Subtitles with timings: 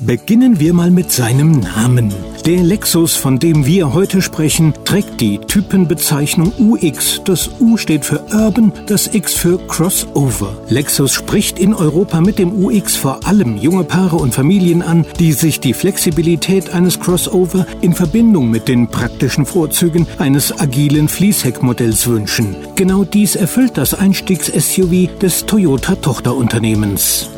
[0.00, 2.12] Beginnen wir mal mit seinem Namen.
[2.44, 7.22] Der Lexus, von dem wir heute sprechen, trägt die Typenbezeichnung UX.
[7.24, 10.54] Das U steht für Urban, das X für Crossover.
[10.68, 15.32] Lexus spricht in Europa mit dem UX vor allem junge Paare und Familien an, die
[15.32, 22.54] sich die Flexibilität eines Crossover in Verbindung mit den praktischen Vorzügen eines agilen Fließheckmodells wünschen.
[22.74, 27.30] Genau dies erfüllt das Einstiegs-SUV des Toyota-Tochterunternehmens.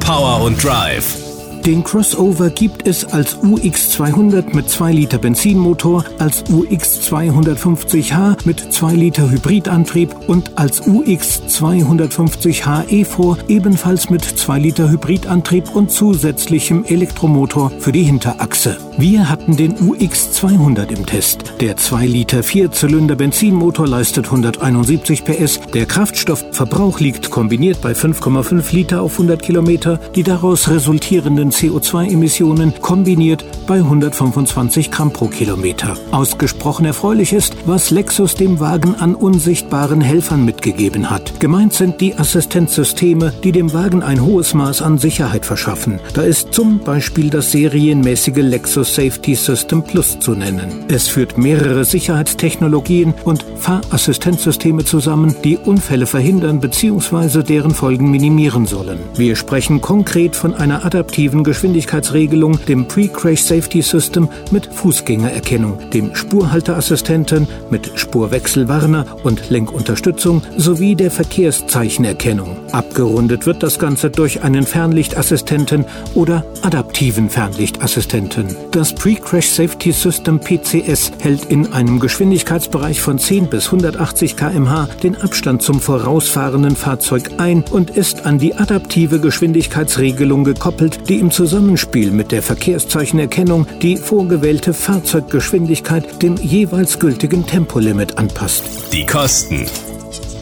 [0.00, 1.33] Power und Drive
[1.66, 9.30] den Crossover gibt es als UX200 mit 2 Liter Benzinmotor, als UX250h mit 2 Liter
[9.30, 18.02] Hybridantrieb und als UX250h Evo ebenfalls mit 2 Liter Hybridantrieb und zusätzlichem Elektromotor für die
[18.02, 18.76] Hinterachse.
[18.98, 21.54] Wir hatten den UX200 im Test.
[21.60, 25.60] Der 2 Liter Vierzylinder Benzinmotor leistet 171 PS.
[25.72, 29.98] Der Kraftstoffverbrauch liegt kombiniert bei 5,5 Liter auf 100 Kilometer.
[30.14, 35.96] Die daraus resultierenden CO2-Emissionen kombiniert bei 125 Gramm pro Kilometer.
[36.10, 41.40] Ausgesprochen erfreulich ist, was Lexus dem Wagen an unsichtbaren Helfern mitgegeben hat.
[41.40, 46.00] Gemeint sind die Assistenzsysteme, die dem Wagen ein hohes Maß an Sicherheit verschaffen.
[46.14, 50.84] Da ist zum Beispiel das serienmäßige Lexus Safety System Plus zu nennen.
[50.88, 57.42] Es führt mehrere Sicherheitstechnologien und Fahrassistenzsysteme zusammen, die Unfälle verhindern bzw.
[57.42, 58.98] deren Folgen minimieren sollen.
[59.16, 67.46] Wir sprechen konkret von einer adaptiven Geschwindigkeitsregelung, dem Pre-Crash Safety System mit Fußgängererkennung, dem Spurhalteassistenten
[67.70, 72.56] mit Spurwechselwarner und Lenkunterstützung sowie der Verkehrszeichenerkennung.
[72.72, 78.56] Abgerundet wird das Ganze durch einen Fernlichtassistenten oder adaptiven Fernlichtassistenten.
[78.72, 85.14] Das Pre-Crash Safety System PCS hält in einem Geschwindigkeitsbereich von 10 bis 180 km/h den
[85.14, 92.10] Abstand zum vorausfahrenden Fahrzeug ein und ist an die adaptive Geschwindigkeitsregelung gekoppelt, die im Zusammenspiel
[92.10, 93.43] mit der Verkehrszeichenerkennung
[93.82, 98.64] die vorgewählte Fahrzeuggeschwindigkeit dem jeweils gültigen Tempolimit anpasst.
[98.92, 99.66] Die Kosten.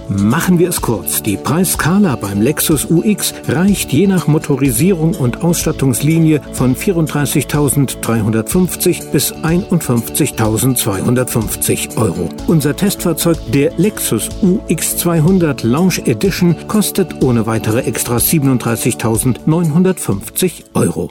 [0.09, 1.23] Machen wir es kurz.
[1.23, 11.97] Die Preiskala beim Lexus UX reicht je nach Motorisierung und Ausstattungslinie von 34.350 bis 51.250
[11.97, 12.29] Euro.
[12.47, 21.11] Unser Testfahrzeug, der Lexus UX 200 Lounge Edition, kostet ohne weitere Extras 37.950 Euro.